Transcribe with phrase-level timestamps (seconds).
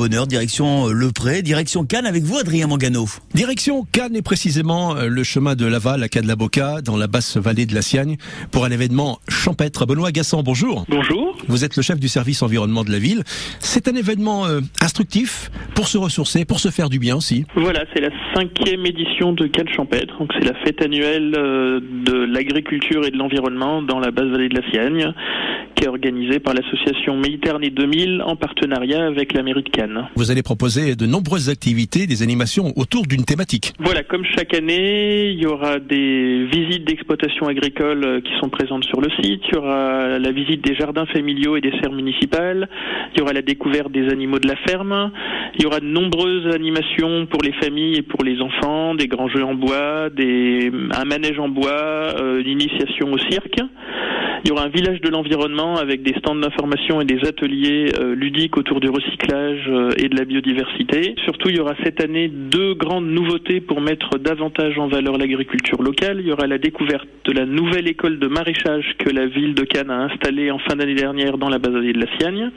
[0.00, 3.04] bonheur, direction euh, Le Pré, direction Cannes avec vous Adrien Mangano.
[3.34, 7.66] Direction Cannes et précisément euh, le chemin de Laval à Cannes-la-Boca dans la basse vallée
[7.66, 8.16] de la Siagne
[8.50, 9.84] pour un événement champêtre.
[9.84, 10.86] Benoît Gassan, bonjour.
[10.88, 11.36] Bonjour.
[11.48, 13.24] Vous êtes le chef du service environnement de la ville.
[13.58, 17.44] C'est un événement euh, instructif pour se ressourcer, pour se faire du bien aussi.
[17.54, 20.16] Voilà, c'est la cinquième édition de Cannes champêtre.
[20.18, 24.58] Donc c'est la fête annuelle de l'agriculture et de l'environnement dans la basse vallée de
[24.58, 25.12] la Siagne
[25.80, 29.89] qui est organisée par l'association Méditerranée 2000 en partenariat avec la mairie de Cannes.
[30.16, 33.72] Vous allez proposer de nombreuses activités, des animations autour d'une thématique.
[33.78, 38.84] Voilà, comme chaque année, il y aura des visites d'exploitation agricole euh, qui sont présentes
[38.84, 42.68] sur le site, il y aura la visite des jardins familiaux et des serres municipales,
[43.14, 45.10] il y aura la découverte des animaux de la ferme,
[45.56, 49.28] il y aura de nombreuses animations pour les familles et pour les enfants, des grands
[49.28, 53.60] jeux en bois, des, un manège en bois, euh, une initiation au cirque.
[54.42, 58.14] Il y aura un village de l'environnement avec des stands d'information et des ateliers euh,
[58.14, 61.14] ludiques autour du recyclage euh, et de la biodiversité.
[61.24, 65.82] Surtout, il y aura cette année deux grandes nouveautés pour mettre davantage en valeur l'agriculture
[65.82, 66.20] locale.
[66.20, 69.64] Il y aura la découverte de la nouvelle école de maraîchage que la ville de
[69.64, 72.50] Cannes a installée en fin d'année dernière dans la base de la Siagne.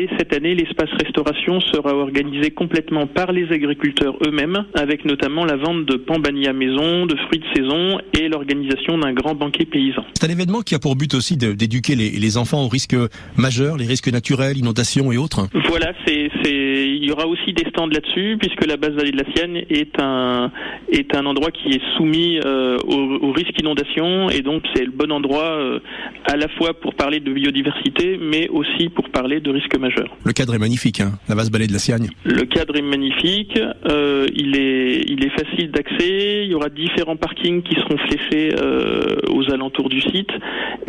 [0.00, 5.56] Et cette année, l'espace restauration sera organisé complètement par les agriculteurs eux-mêmes, avec notamment la
[5.56, 10.02] vente de pambani à maison, de fruits de saison et l'organisation d'un grand banquet paysan.
[10.14, 12.96] C'est un événement qui a pour but aussi d'éduquer les, les, enfants aux risques
[13.36, 15.48] majeurs, les risques naturels, inondations et autres.
[15.68, 19.30] Voilà, c'est, il y aura aussi des stands là-dessus, puisque la base vallée de la
[19.34, 20.50] Sienne est un,
[20.90, 24.92] est un endroit qui est soumis euh, aux, aux, risques inondations, et donc c'est le
[24.92, 25.80] bon endroit euh,
[26.24, 29.89] à la fois pour parler de biodiversité, mais aussi pour parler de risques majeurs.
[30.24, 32.08] Le cadre est magnifique, hein, la base vallée de la Siagne.
[32.24, 37.16] Le cadre est magnifique, euh, il est, il est facile d'accès, il y aura différents
[37.16, 40.30] parkings qui seront fléchés euh, aux alentours du site,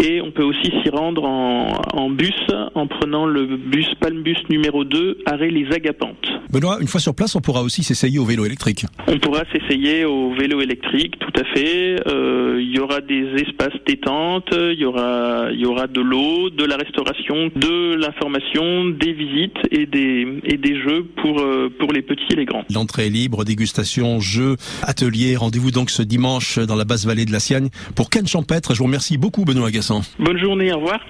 [0.03, 2.33] et on peut aussi s'y rendre en, en, bus
[2.75, 6.27] en prenant le bus Palmbus numéro 2, arrêt Les Agapantes.
[6.51, 8.85] Benoît, une fois sur place, on pourra aussi s'essayer au vélo électrique.
[9.07, 11.95] On pourra s'essayer au vélo électrique, tout à fait.
[12.07, 16.49] Euh, il y aura des espaces détente, il y aura, il y aura de l'eau,
[16.49, 21.91] de la restauration, de l'information, des visites et des, et des jeux pour, euh, pour
[21.91, 22.63] les petits et les grands.
[22.73, 25.35] L'entrée est libre, dégustation, jeux, ateliers.
[25.35, 28.73] Rendez-vous donc ce dimanche dans la basse vallée de la Siagne pour Cannes Champêtre.
[28.73, 30.01] Je vous remercie beaucoup, Benoît Agassan.
[30.19, 31.01] Bonne journée, au revoir.